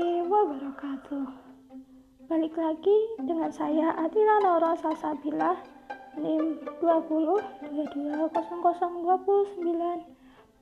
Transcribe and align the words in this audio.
wabarakatuh. 0.00 1.28
Balik 2.24 2.56
lagi 2.56 2.98
dengan 3.20 3.52
saya 3.52 3.92
Atira 4.00 4.40
Noro 4.40 4.72
Salsabila 4.80 5.60
NIM 6.16 6.56
20 6.80 7.68
22 7.68 8.32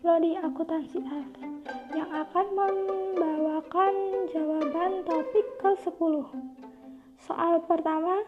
Prodi 0.02 0.32
Akuntansi 0.42 0.98
F 1.04 1.30
yang 1.94 2.10
akan 2.10 2.46
membawakan 2.50 3.94
jawaban 4.32 5.06
topik 5.06 5.46
ke-10 5.62 6.14
Soal 7.22 7.62
pertama 7.62 8.24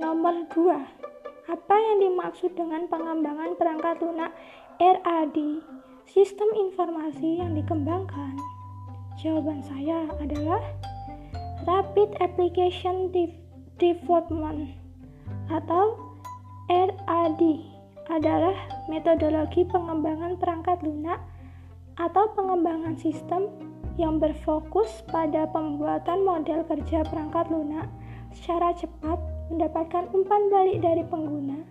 Nomor 0.00 0.50
2 0.50 1.52
Apa 1.52 1.76
yang 1.78 1.98
dimaksud 2.10 2.58
dengan 2.58 2.90
pengembangan 2.90 3.54
perangkat 3.54 4.02
lunak 4.02 4.32
RAD 4.82 5.38
Sistem 6.10 6.48
informasi 6.54 7.38
yang 7.44 7.54
dikembangkan 7.54 8.55
Jawaban 9.16 9.64
saya 9.64 10.04
adalah 10.20 10.60
Rapid 11.64 12.20
Application 12.20 13.08
Development 13.80 14.68
atau 15.48 15.96
RAD 16.68 17.42
adalah 18.12 18.54
metodologi 18.92 19.64
pengembangan 19.64 20.36
perangkat 20.36 20.84
lunak 20.84 21.16
atau 21.96 22.28
pengembangan 22.36 22.94
sistem 23.00 23.48
yang 23.96 24.20
berfokus 24.20 25.00
pada 25.08 25.48
pembuatan 25.48 26.20
model 26.20 26.60
kerja 26.68 27.00
perangkat 27.08 27.48
lunak 27.48 27.88
secara 28.36 28.76
cepat, 28.76 29.16
mendapatkan 29.48 30.12
umpan 30.12 30.42
balik 30.52 30.84
dari 30.84 31.00
pengguna, 31.08 31.64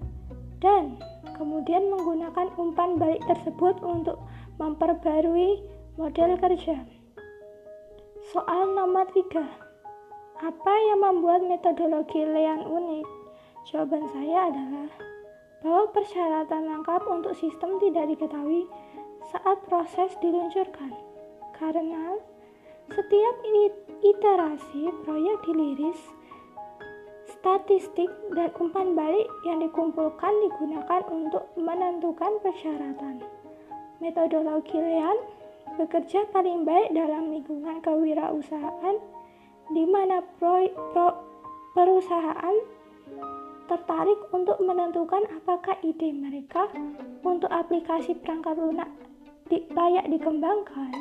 dan 0.57 0.98
kemudian 1.38 1.93
menggunakan 1.93 2.49
umpan 2.57 2.98
balik 2.98 3.21
tersebut 3.30 3.77
untuk 3.85 4.18
memperbarui 4.57 5.62
model 6.02 6.41
kerja. 6.41 6.95
Soal 8.36 8.76
nomor 8.76 9.08
3. 9.16 9.32
Apa 10.44 10.74
yang 10.91 11.08
membuat 11.08 11.40
metodologi 11.48 12.20
Lean 12.20 12.68
unik? 12.68 13.08
Jawaban 13.72 14.12
saya 14.12 14.52
adalah 14.52 14.92
bahwa 15.64 15.88
persyaratan 15.96 16.68
lengkap 16.68 17.00
untuk 17.08 17.32
sistem 17.40 17.80
tidak 17.80 18.12
diketahui 18.12 18.68
saat 19.32 19.55
proses 19.72 20.20
diluncurkan. 20.20 20.92
Karena 21.55 22.20
setiap 22.92 23.36
iterasi 24.04 24.92
proyek 25.08 25.40
diliris, 25.48 26.02
statistik 27.40 28.12
dan 28.36 28.52
umpan 28.60 28.99
balik 28.99 29.32
yang 29.48 29.64
dikumpulkan 29.64 30.36
digunakan 30.44 31.08
untuk 31.08 31.48
menentukan 31.55 32.36
persyaratan. 32.44 33.24
Metodologi 34.04 34.76
Lean 34.76 35.45
bekerja 35.76 36.30
paling 36.32 36.63
baik 36.63 36.94
dalam 36.94 37.34
lingkungan 37.34 37.82
kewirausahaan 37.82 38.98
di 39.74 39.84
mana 39.90 40.21
pro, 40.38 40.70
pro, 40.94 41.08
perusahaan 41.74 42.55
tertarik 43.66 44.20
untuk 44.30 44.62
menentukan 44.62 45.26
apakah 45.41 45.74
ide 45.82 46.13
mereka 46.13 46.70
untuk 47.26 47.49
aplikasi 47.49 48.13
perangkat 48.21 48.55
lunak 48.62 48.90
di, 49.49 49.66
layak 49.74 50.05
dikembangkan. 50.10 50.93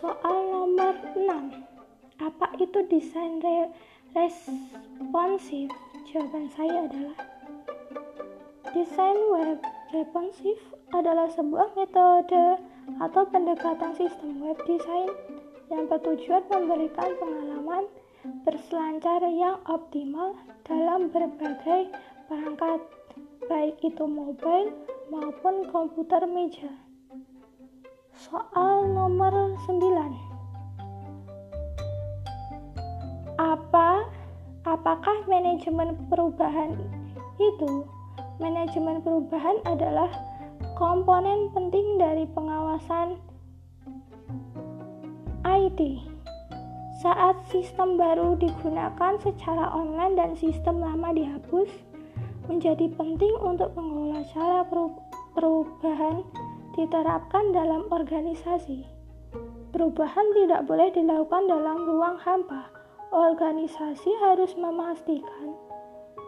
Soal 0.00 0.36
nomor 0.52 0.96
6. 1.12 2.20
Apa 2.20 2.46
itu 2.56 2.78
desain 2.88 3.40
re, 3.44 3.68
responsif? 4.16 5.68
Jawaban 6.08 6.48
saya 6.56 6.88
adalah 6.88 7.16
desain 8.72 9.16
web 9.32 9.60
responsif 9.92 10.56
adalah 10.94 11.26
sebuah 11.34 11.74
metode 11.74 12.62
atau 13.02 13.22
pendekatan 13.26 13.90
sistem 13.98 14.38
web 14.38 14.58
design 14.68 15.10
yang 15.66 15.90
bertujuan 15.90 16.46
memberikan 16.46 17.10
pengalaman 17.18 17.90
berselancar 18.46 19.22
yang 19.26 19.58
optimal 19.66 20.38
dalam 20.66 21.10
berbagai 21.10 21.90
perangkat, 22.30 22.80
baik 23.50 23.78
itu 23.82 24.06
mobile 24.06 24.70
maupun 25.10 25.66
komputer 25.70 26.22
meja. 26.26 26.70
Soal 28.14 28.90
nomor 28.90 29.54
9. 29.66 29.82
Apa 33.36 34.08
apakah 34.64 35.16
manajemen 35.30 35.94
perubahan 36.10 36.74
itu? 37.38 37.84
Manajemen 38.40 39.00
perubahan 39.04 39.60
adalah 39.68 40.08
komponen 40.76 41.48
penting 41.56 41.96
dari 41.96 42.28
pengawasan 42.36 43.16
IT. 45.40 45.80
Saat 47.00 47.48
sistem 47.48 47.96
baru 47.96 48.36
digunakan 48.36 49.16
secara 49.24 49.72
online 49.72 50.20
dan 50.20 50.30
sistem 50.36 50.84
lama 50.84 51.16
dihapus, 51.16 51.72
menjadi 52.52 52.92
penting 52.92 53.32
untuk 53.40 53.72
mengelola 53.72 54.20
cara 54.36 54.68
perubahan 55.32 56.20
diterapkan 56.76 57.56
dalam 57.56 57.88
organisasi. 57.88 58.84
Perubahan 59.72 60.28
tidak 60.36 60.68
boleh 60.68 60.92
dilakukan 60.92 61.48
dalam 61.48 61.88
ruang 61.88 62.20
hampa. 62.20 62.68
Organisasi 63.16 64.12
harus 64.20 64.52
memastikan 64.60 65.56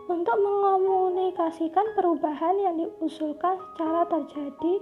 untuk 0.09 0.37
mengomunikasikan 0.41 1.93
perubahan 1.93 2.57
yang 2.57 2.81
diusulkan 2.81 3.61
secara 3.61 4.09
terjadi 4.09 4.81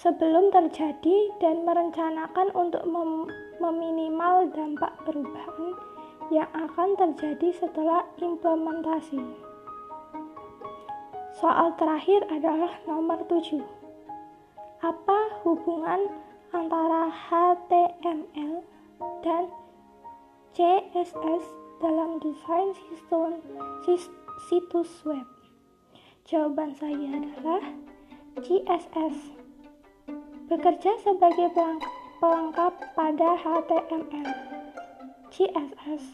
sebelum 0.00 0.48
terjadi 0.48 1.16
dan 1.44 1.68
merencanakan 1.68 2.48
untuk 2.56 2.80
mem 2.88 3.28
meminimal 3.60 4.48
dampak 4.56 4.96
perubahan 5.04 5.76
yang 6.32 6.48
akan 6.56 6.96
terjadi 6.96 7.52
setelah 7.52 8.08
implementasi. 8.16 9.20
Soal 11.36 11.76
terakhir 11.76 12.24
adalah 12.32 12.80
nomor 12.88 13.20
7. 13.28 13.60
Apa 14.80 15.44
hubungan 15.44 16.08
antara 16.56 17.12
HTML 17.12 18.64
dan 19.20 19.52
CSS 20.56 21.44
dalam 21.80 22.20
desain 22.20 22.76
sistem 22.76 23.40
situs 24.46 25.00
web? 25.08 25.24
Jawaban 26.28 26.76
saya 26.76 27.16
adalah 27.16 27.64
CSS. 28.44 29.16
Bekerja 30.46 30.92
sebagai 31.00 31.48
pelengkap 32.20 32.72
pada 32.92 33.28
HTML. 33.40 34.28
CSS 35.32 36.04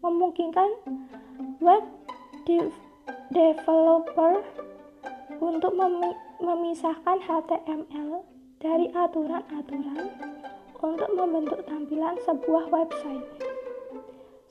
memungkinkan 0.00 0.70
web 1.60 1.84
developer 3.30 4.40
untuk 5.42 5.76
memisahkan 6.40 7.18
HTML 7.22 8.24
dari 8.62 8.88
aturan-aturan 8.94 10.06
untuk 10.82 11.10
membentuk 11.14 11.60
tampilan 11.66 12.14
sebuah 12.26 12.70
website. 12.70 13.51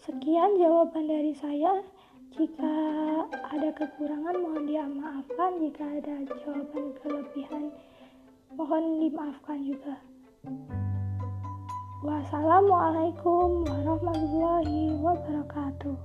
Sekian 0.02 0.58
jawaban 0.58 1.06
dari 1.06 1.30
saya. 1.38 1.86
Jika 2.34 2.74
ada 3.30 3.70
kekurangan 3.70 4.34
mohon 4.34 4.66
dimaafkan, 4.66 5.62
jika 5.62 5.86
ada 5.86 6.26
jawaban 6.42 6.98
kelebihan 7.06 7.70
mohon 8.58 8.98
dimaafkan 8.98 9.62
juga. 9.62 10.02
Wassalamualaikum 12.02 13.62
warahmatullahi 13.62 14.90
wabarakatuh. 15.06 15.98